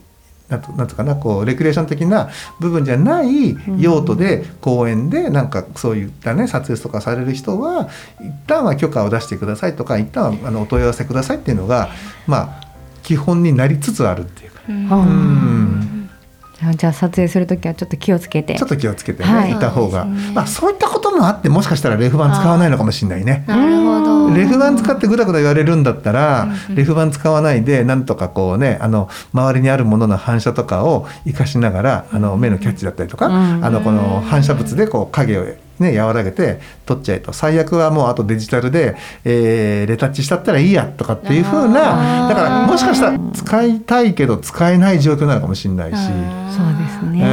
[0.50, 2.30] なんとなんとかなこうレクリエーション的な
[2.60, 11.90] 部分じゃない用途で公園でなんかそういったね撮影とかされる人は一旦は許可を出してくださいとか一旦はあのお問い合わせくださいっていうのが
[12.28, 12.66] まあ
[13.02, 14.62] 基本になりつつあるっていうか。
[14.68, 15.95] うん
[16.78, 18.56] じゃあ撮影する時はちょっと気をつけて。
[18.56, 19.52] ちょっと気をつけてね、はい。
[19.52, 20.32] い、た方が、ね。
[20.34, 23.44] まあそういったこともあってもしかしたらレフ板使わないのかもしれないね。
[23.48, 24.34] なるほど。
[24.34, 26.76] レフ板使ってぐだぐだ言われるんだったら、うんうん。
[26.76, 33.66] レフ板使わないでなんとかこうねあの周りにあるものの反射とかを生かしながらあの目のキャッチだったりとか、うん。
[33.66, 35.46] あのこの反射物でこう影を
[35.80, 37.34] ね和らげて撮っちゃえと。
[37.34, 42.30] 最悪はもうあとデジタルで、えーレタッチしたったらいいやとかっていう風なあー。
[42.30, 45.96] だからもしかしたら使いたいけど使えない状況なのかもしれないし。
[45.96, 47.26] そうですね。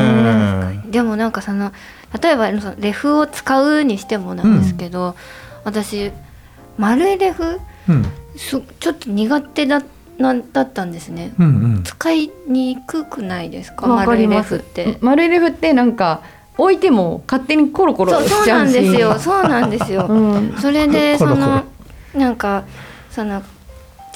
[0.84, 0.90] うん。
[0.90, 1.72] でもなんかその
[2.20, 5.16] 例えばそのレフを使うにしてもなんですけど、
[5.64, 6.10] 私
[6.78, 8.04] 丸いレフうん。
[8.36, 9.82] すちょっと苦手だ
[10.18, 11.32] なだったんですね。
[11.38, 11.82] うんうん。
[11.84, 13.86] 使いにくくないですか？
[13.86, 14.98] 丸いレフって。
[15.00, 16.22] 丸いレフってなんか
[16.58, 20.06] 置いても勝手にコロコロそうそうしちゃうんしなですよそうなんですよ。
[20.10, 21.64] うんそれでその
[22.14, 22.64] なんか
[23.10, 23.42] その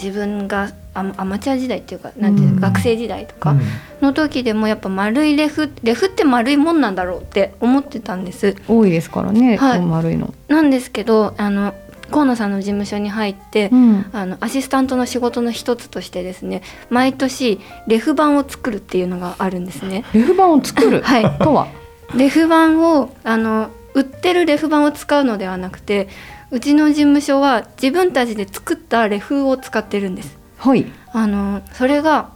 [0.01, 3.61] 自分がアマアマチュア時代っていうかなんていううん学生時代とかうん
[4.03, 8.57] の時でもやっぱ丸いレフレフって丸いもんなんだろうって思ってたんです。
[8.69, 10.35] 多いですからね、はいこう丸いの。
[10.49, 11.73] なんですけどあの
[12.11, 20.05] 河野さんの事務所に入って、うんあのアシスタントの仕事の一つとしてですね毎年レフ版を作るっていうのがあるんですね。
[20.13, 21.69] レフ板を作る、 はいとは？
[22.15, 26.09] レフ版をあの売ってるレフ版を使うのではなくて
[26.51, 30.39] うちの事務所は自分たちで作ったレフを使ってるんです。
[30.59, 30.87] はい。
[31.13, 32.31] あのそれが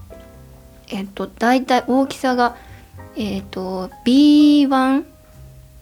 [0.89, 2.57] えっと大体大きさが
[3.17, 5.05] えっと B1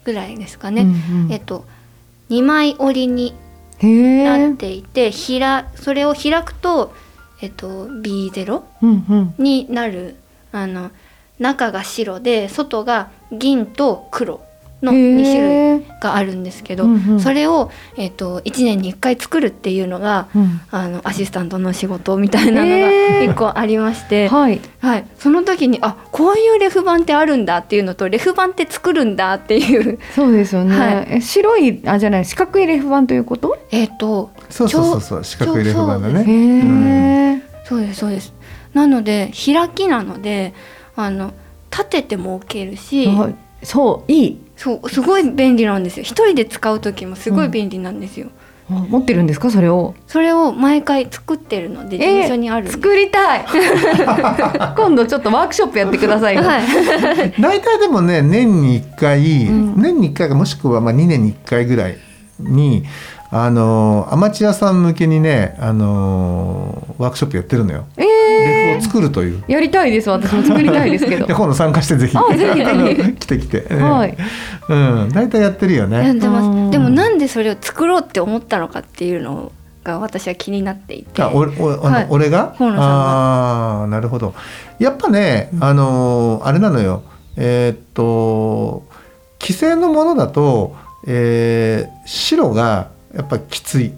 [0.03, 0.83] ぐらいですかね。
[0.83, 1.65] うんうんえっと
[2.29, 3.33] 2枚折りに。
[3.81, 6.93] なっていて、ひらそれを開くと
[7.41, 9.35] えっと B0 うんうん。
[9.37, 10.17] になる
[10.51, 10.91] あの
[11.39, 14.41] 中が白で外が銀と黒
[14.81, 15.69] の2種類。
[15.99, 24.61] があるんですけど、うんうんそれを、えっと1年に1回作るっていうのがうんあのアシスタントの仕事みたいなのがへー1個ありまして、はい。
[24.79, 30.77] はい、その時にあこういうレフ板ってあるんだっていうのとレフ板って作るんだっていうそうですよね。
[30.79, 33.57] はいえ白いあじゃない四角いレフ板ということ？
[33.71, 37.43] えっとそうそうそうそう四角いレフ板だへね。
[37.45, 37.65] え。
[37.65, 38.33] そうですそうです
[38.73, 40.53] なので開きなので
[41.03, 41.31] あの
[41.71, 44.41] 立てても置けるしはいそういい。
[44.55, 48.27] そうすごい便利なんですよ一人で使う時もすごい便利なんですよ、
[48.69, 49.49] あ持ってるんですか？
[49.49, 49.95] それを？
[50.05, 53.45] それを毎回作ってるので事務所にあるんです、作りたい。
[54.75, 56.43] 今度ちょっとワークショップやってくださいよ。
[56.43, 56.61] はい
[57.39, 61.97] 大体でもね年に1回、うん年に1回かもしくはまあ2年に1回ぐらい
[62.39, 62.83] に
[63.31, 67.85] あのアマチュアさん向けにねあのワークショップやってるのよ。
[67.97, 69.43] ええレフを作るという。
[69.47, 71.33] やりたいです私も作りたいですけど で。
[71.35, 72.17] 今度参加してぜひ。
[72.17, 73.65] あぜひぜひ 来て来て。
[73.75, 74.17] ねはい。
[74.69, 75.97] うん大体やってるよね。
[76.07, 79.51] やってまうんすでもなんでそれを作ろうって思ったのかっていうの
[79.83, 82.53] が私は気になっていてあ俺俺あのはい俺が？
[82.57, 84.33] 河野さんがああーなるほど
[84.79, 87.03] やっぱね、あのーあれなのよ
[87.37, 88.83] えーっと
[89.41, 90.75] 既製のものだと、
[91.07, 93.93] えー白がやっぱきつい、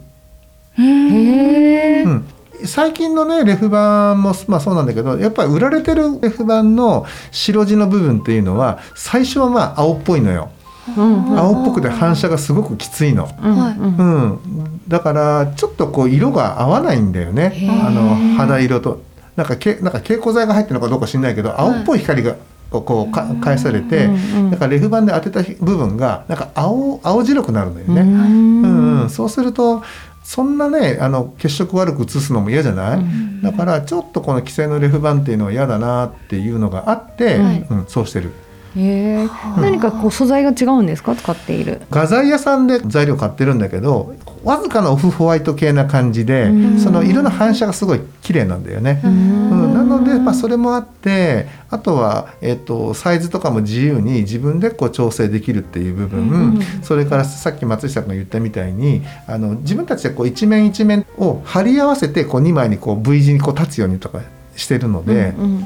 [0.77, 2.25] うん。
[2.65, 10.51] 最近のねレフ板もまあそうなんだけどやっぱり売られてるレフ板の白地の部分っていうのは最初はまあ青っぽいのよ。
[10.95, 13.29] 青っぽくて反射がすごくきついの。
[13.41, 17.67] うんだからちょっとこう色が合わないんだよね。
[17.69, 19.01] あの肌色と。
[19.35, 22.35] なんかけなんか蛍光剤が入ってるのかどうか知らないけど青っぽい光が
[22.71, 24.09] こうこうか返されて
[24.49, 28.01] だからレフ板で当てた部分がなんか青青白くなるんだよね。
[28.01, 29.83] ううんんうん、そうすると
[30.23, 33.41] そんなねあの血色悪く映すのも嫌じゃない、うん。
[33.41, 37.67] だからちょっとこの既製のレフ板っていうのは嫌だなっていうのがあって、はい。
[37.69, 38.31] うん、そうしてる。
[38.75, 39.27] へえ。
[39.57, 41.81] 何かこう素材が違うんですか使っている？
[41.91, 49.01] 画材屋さんで材料買ってるんだけどわずかなオフホワイト系な感じでうんその色の反射がすごい綺麗なんだよね。
[49.03, 64.21] うん、なので、まあ、それもあってあとは、えっとサイズとかも自由に自分でこう調整できるっていう部分、うんそれからさっき松下君が言ったみたいにあの自分たちでこう一面一面を貼り合わせてこう2枚にこう V 字にこう立つようにとか
[64.55, 65.33] してるので。
[65.37, 65.61] うんうん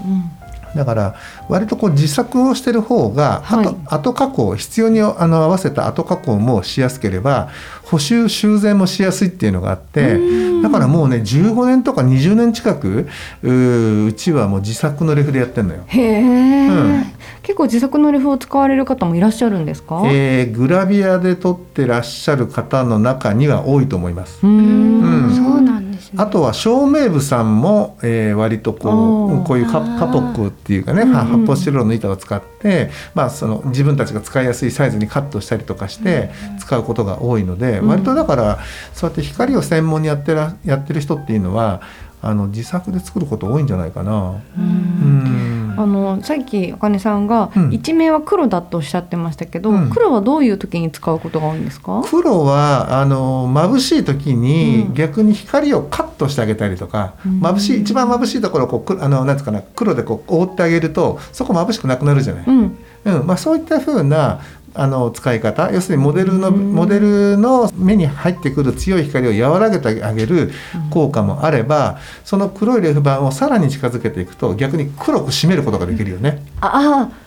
[0.76, 1.16] だから
[1.50, 3.66] 割とこう自作をしてる方が、はい。
[3.66, 7.50] 後後加工必要にあの合わせた後加工もしやすければ
[7.84, 10.20] 補修修繕もしやすいっていうのがあって
[10.62, 13.08] だからもうね15年とか20年近く
[13.42, 15.84] うちはもう自作のレフでやってんのよ。
[15.88, 17.06] へえ、うん
[17.46, 20.02] 結構自作のレフを使われる方もいらっしゃるんですか？
[20.06, 24.40] えーグラビアで撮ってらっしゃる方の中には多いと思います。
[24.42, 25.26] うーん。
[25.28, 25.36] うん。
[25.36, 26.16] そうなんですね。
[26.18, 29.86] あとは照明部さんも、えー割とこうこういうカポ
[30.20, 37.90] ックっていうかね、うんうん発泡スチロールの板を使って、まあ、その自分たちが使いやすいサイズにカットしたりとかして使うことが多いので、うん。
[37.90, 38.60] 割とだから
[38.94, 41.82] そうやって光を専門にやってらやってる人っていうのは
[42.24, 44.32] あの自作で作ること多いんじゃないかな。
[44.32, 47.74] ううんんあのさっきあかねさんがうん。
[47.74, 49.90] 一面は黒だとおっしゃってましたけど、うん。
[49.90, 52.04] 黒はどういう時に使うことが多いんですか？
[52.06, 54.94] 黒はあの眩しい時にうん。
[54.94, 57.40] 逆に光をカットしてあげたりとか、うん。
[57.40, 62.46] 眩しい一番眩しいところをこうくあのなんつうかな黒でこう覆ってあげるとそこ眩しくなくなるじゃない。
[62.48, 64.42] うんうんまあ、そういった風な
[64.74, 66.74] あの使い方要するにモデルのうん。
[66.74, 70.52] モデルの目に入ってくる強い光を和らげてあげる
[70.90, 76.46] 効果もあればその黒いレフ板をさらに近づけていくと逆に黒く締めることができるよね。
[76.60, 77.26] ああ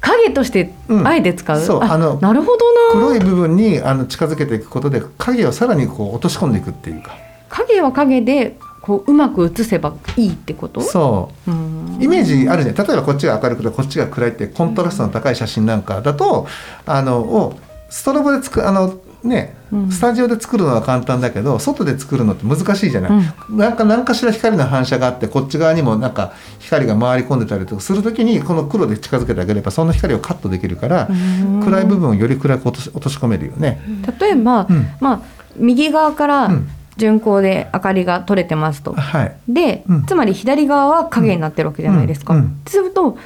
[0.00, 1.06] 影としてうん。
[1.06, 3.06] あえて使う、そうあのなるほどな。
[3.08, 7.16] 黒い部分にあの近づけていくことで影をさらにこう落とし込んでいくっていうか。
[7.48, 10.82] 影は影でこううまく映せばいいってこと？
[10.82, 11.50] そう。
[11.50, 11.98] うん。
[12.02, 12.74] イメージあるじゃん。
[12.76, 16.46] 例えばこっちが明るくてこっちが暗いってコントラストの高い写真なんかだと
[16.84, 19.90] あのをストロボで作あのねうん。
[19.90, 23.10] スタジオで作るのは簡単だけど外で作るのって難しいじゃない、
[23.48, 23.56] うん。
[23.56, 31.62] なんか何かしら光の反射があってこっち側にもなんか光が回り込んでたりとかする時にこの黒で近づけてあげればその光をカットできるからうん。
[31.64, 33.80] 暗い部分をより暗く落とし落とし込めるよね。
[34.20, 34.86] 例えば、うん。
[35.00, 35.20] まあ
[35.56, 36.50] 右側から
[36.96, 38.92] うん順光で明かりが取れてますと。
[38.92, 39.36] はい。
[39.48, 40.06] で、うん。
[40.06, 42.34] つまり左側は影になってるわけじゃないですか。
[42.34, 42.40] うん。
[42.40, 42.60] うん。
[42.66, 43.18] すると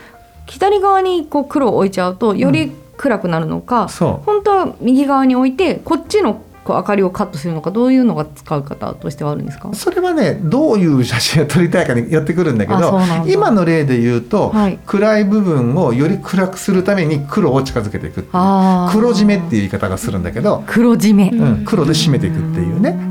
[0.47, 9.71] 左側にこう黒を置いちゃうとより暗くなるのか、本当は右側に置いてこっちのこう明かりをカットするのかどういうのが使う方としてはあるんですか？
[9.75, 14.79] それはねどういう写真を撮りたいかによってくるんだけあど今の例で言うと、はい。
[14.87, 18.33] 暗い部分をより暗くするために黒を近づけていくっていう。
[18.33, 23.08] 黒締めっていう言い方がするんだけど、黒締め、うん、黒で締めていくっていうね。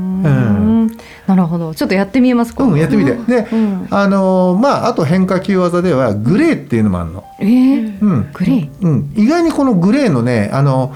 [1.28, 1.74] なるほど。
[1.74, 3.12] ちょっとやってみえますか、うん、やってみて。
[3.12, 3.86] で、うん。
[3.90, 7.24] あのーまああと変化球技ではグレーっていうのもあるの。
[7.38, 8.70] えーうん、グレー？
[8.80, 10.94] うん、意外にこのグレーのねあの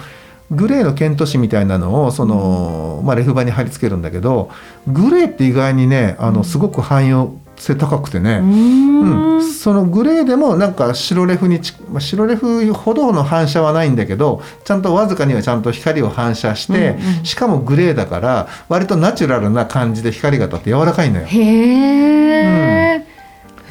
[0.51, 4.51] グレーの剣都市みたいなのをその、まあ、レフ板に貼り付けるんだけど
[4.87, 9.39] グレーって意外にねあのすごく汎用性高くてね、ううん。
[9.39, 9.43] ん。
[9.43, 17.25] そのグレーでもなんか白レフにち、まあ、白レフほどの反射はないんだけどちゃんとわずかにはちゃんと光を反射して、うんうん。
[17.25, 21.27] しかもグレーだから割とナチュラルな感じで光が当たって柔らかいのよ。
[21.27, 23.07] へえ、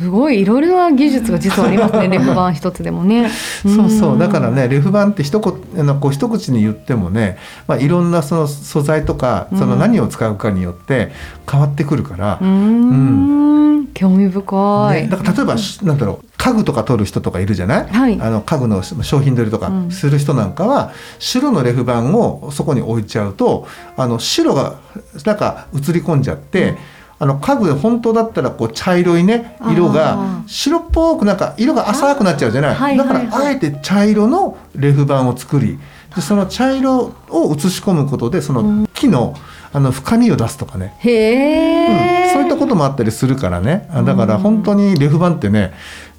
[0.01, 3.29] すごいいろいろな技術が実はありますねレフ板一つでもね。
[3.63, 4.17] そうそう。
[4.19, 7.37] だからねレフ板って一こあのこう一口に言ってもね、
[7.67, 11.11] まあ、いろんなその素材とかその何を使うかによって
[11.49, 12.39] 変わってくるから。
[12.41, 13.87] う、ん。
[13.93, 15.01] 興味深い。
[15.03, 18.19] ね、だから例えばしなんだろう家具とか取る人とかいるじゃない、はい。
[18.19, 19.91] あの家具の商品取りとかうん。
[19.91, 24.77] する人なんかは、白のレフ板をそこに置いちゃうとあの白が
[25.25, 27.00] なんか映り込んじゃって。
[27.21, 32.77] あの家具で本当だったらこう茶色いね色あがー白っぽくなんか色が浅くなっちゃうじゃない、あー。
[32.79, 35.77] はいだからはいはいあえて茶色のレフ板を作り
[36.15, 39.35] でその茶色を映し込むことでその木の
[39.71, 42.33] あの深みを出すとかね、うん。
[42.33, 43.87] そういったこともあったりするからね。
[43.93, 45.73] あだから本当にレフ板ってね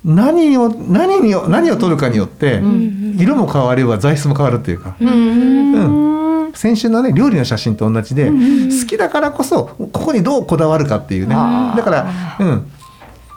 [0.05, 4.95] 何を何にを何を取るかによってん色も変われば材質も変わるっていうか。
[5.01, 6.22] ううんん
[6.55, 11.35] 先週のね料理の写真と同じで好きだからこそここにどうこだわるかっていうね。
[11.35, 12.71] だからうん。
[12.79, 12.82] た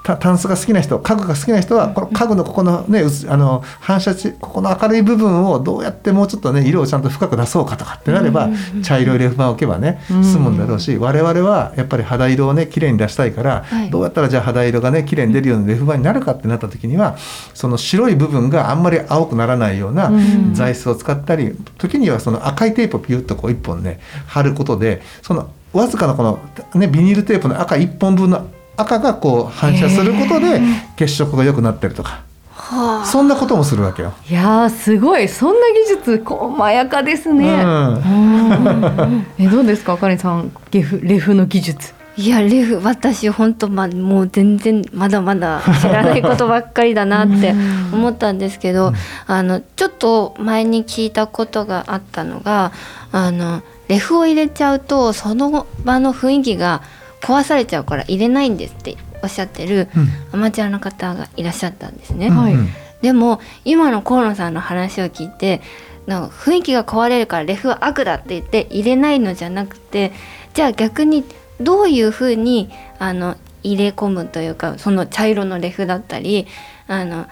[0.05, 8.49] タンスが好きな人家具が好きな人はこの家具のここのねあの反射値ここの明るい部分をどうやってもうちょっとね色をちゃんと深く出そうかとかってなれば
[8.83, 13.89] 茶色いレフ板を置けばねうん済むんだろうし我々はやっぱり肌色をね綺麗に出したいからはい。
[13.89, 17.17] どうやったらじゃあ肌色がね綺麗に出るようなレフ板になるかってなった時には
[17.53, 26.39] その白い部分があんまり青くならないようなうん材質を使ったり時にはその赤いテープをピュッとこう一本ね貼ることでそのわずかなこの、
[26.79, 30.61] ね、ビニールテープの赤一本分の赤がこう反射することで
[30.97, 32.23] 血色が良くなったりとか。
[32.55, 33.05] はあ。
[33.05, 34.13] そんなこともするわけよ。
[34.29, 35.27] いやーすごい。
[35.27, 37.47] そんな技術細やかですね。
[37.47, 37.93] うん。
[37.95, 41.93] うんえどうですかあかりさんレフレフの技術。
[42.17, 47.53] いやレフ私本当まもう全然まだまだ知らないことばっかりだなって
[47.91, 48.93] 思ったんですけど、
[49.27, 52.71] あのちょっと前に聞いたことがあったのが
[53.11, 56.83] あのレフを入れちゃうとその場の雰囲気が
[57.25, 60.07] 壊されちゃうから入れないんですっておっしゃってるうん。
[60.33, 62.29] アマチュアの方がいらっしゃったんですね。
[62.29, 62.53] はい。
[62.53, 62.69] うん
[63.01, 65.61] でも今の河野さんの話を聞いて
[66.07, 70.11] なんか雰囲気が壊れるからレフは悪だって言って入れないのじゃなくて
[70.55, 71.23] じゃあ逆に
[71.61, 76.47] どういうふうにあの入れ込むというかその茶色のレフだったり
[76.88, 77.27] あの、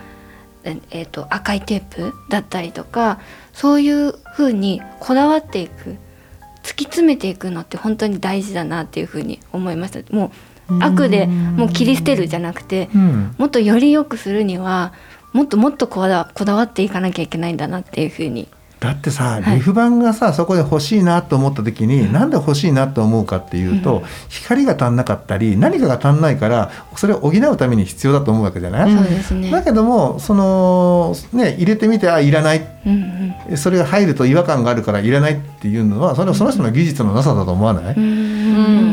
[0.64, 3.20] ええーと赤いテープだったりとか
[3.52, 5.98] そういうふうにこだわっていく
[6.64, 10.16] 突き詰めていくのって本当に大事だなっていうふうに思いました。
[10.16, 10.32] もう
[10.82, 14.94] 悪でもう切り捨てるじゃなくてうんもっとより良くするには
[15.34, 18.48] もっともっとこだこだわっていかなきゃいけないんだなっていうふうに
[18.84, 19.56] だってさはい。
[19.56, 29.52] レフ板がさそこで欲しいなと思った時に、なんで欲しいなと思うかっていうと、うん光が足んなかったり何かが足んないからそれを補うために必要だと思うわけじゃない、ね。
[29.52, 32.68] だけどもそのね入れてみてあいらない。
[32.86, 33.14] うん
[33.56, 38.08] それが入ると違和感があるからいらないっていうのはそれはその人の技術のなさだと思わない、うんう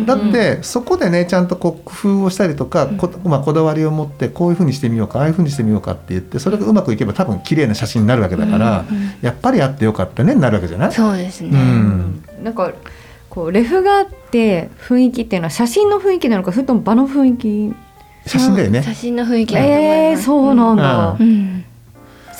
[0.02, 10.92] んだってそこでねちゃんとこう工夫をしたりとかこ,、まあ、こだわりを持ってこういうふうにしてみようかああいうふうにしてみようかって言ってそれがうまくいけば多分綺麗な写真になるわけだから、うんうんやっぱりあってよかったねになるわけじゃない？
[10.92, 11.50] そうですね。
[11.52, 12.72] うんなんか
[13.28, 17.74] こうレフがあって雰囲気っていうのは写真の雰囲気なのかそれとも場の雰囲気？
[18.26, 20.16] 写真だよね写真の雰囲気だと思いえー。
[20.18, 21.16] そうなんだ。
[21.18, 21.64] うんうん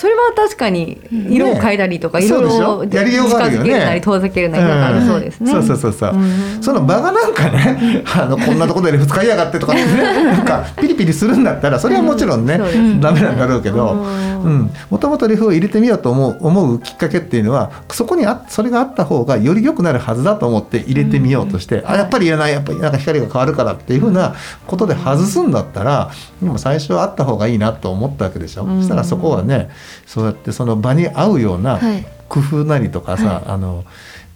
[0.01, 0.99] それは確かに
[1.29, 3.03] 色を変えたりとか、ねいろいろそうでしょ？
[3.03, 3.79] やりようがあるよね。
[3.81, 5.53] なり遠ざけるなりなんかあるそうですね。
[5.53, 6.63] そうそうそうそう、うん。
[6.63, 12.57] その場がなんかねあのこんなところで使いやがってとかねなんかピリピリするんだったらそれはもちろんね、
[12.99, 14.59] ダメなんだろうけど、ううん。
[14.63, 24.35] ん、もともとレフを入れてみようと思う思うきっかけっていうのはそこにあそれがあった方がより良くなるはずだと思って入れてみようとして、あやっぱりいらないやっぱりなんか光が変わるからっていうふうな
[24.67, 28.81] ことで外すんだったらでも最初はあった方がいいなと思ったわけでしょ、うん。
[28.81, 29.69] そしたらそこはね
[30.07, 32.07] そうやってその場に合うようなはい。
[32.29, 33.85] 工夫なりとかさ、あの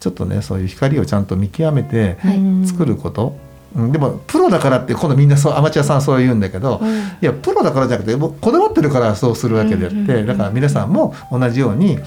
[0.00, 2.66] ちょっとねそういう光をちゃんと見極めてはい。
[2.66, 3.36] 作ること、
[3.76, 11.98] うんでもプロだからって今度みんなそうアマチュアさんそう言うんだけど、うんいやプロだからじゃなくてこだわってるからそうするわけであって、だから皆さんも同じように、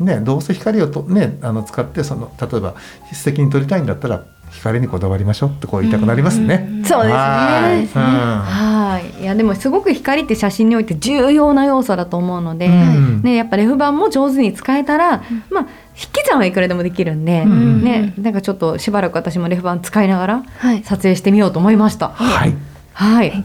[0.00, 2.74] ね、どうせ光をと、ね、あの使ってその例えば
[3.12, 6.66] 素敵に撮りたいんだったら光にこだわりましょうってこう言いたくなりますね。
[6.68, 7.14] うんうんそうですね。
[7.14, 7.86] はい。
[7.86, 8.06] そうん。
[8.06, 13.22] はい、いやでもすごく光って写真において重要な要素だと思うので、うん。
[13.22, 15.66] ね、やっぱレフ板も上手に使えたら、まあ
[15.96, 17.82] 引き算はいくらでもできるんで、うん。
[17.82, 20.84] ね、なんかちょっとしばらく私もレフ板使いながらはい。
[20.84, 22.10] 撮影してみようと思いました。
[22.10, 22.54] はい、はい、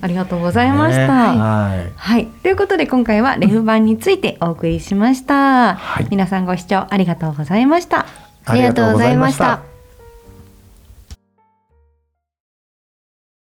[0.02, 1.34] ありがとうございました。
[1.34, 5.76] ねはいはい、ということで今回はレフ板についてお送りしました。
[5.76, 8.06] はい皆さんご視聴ありがとうございました。
[8.46, 9.69] ありがとうございました。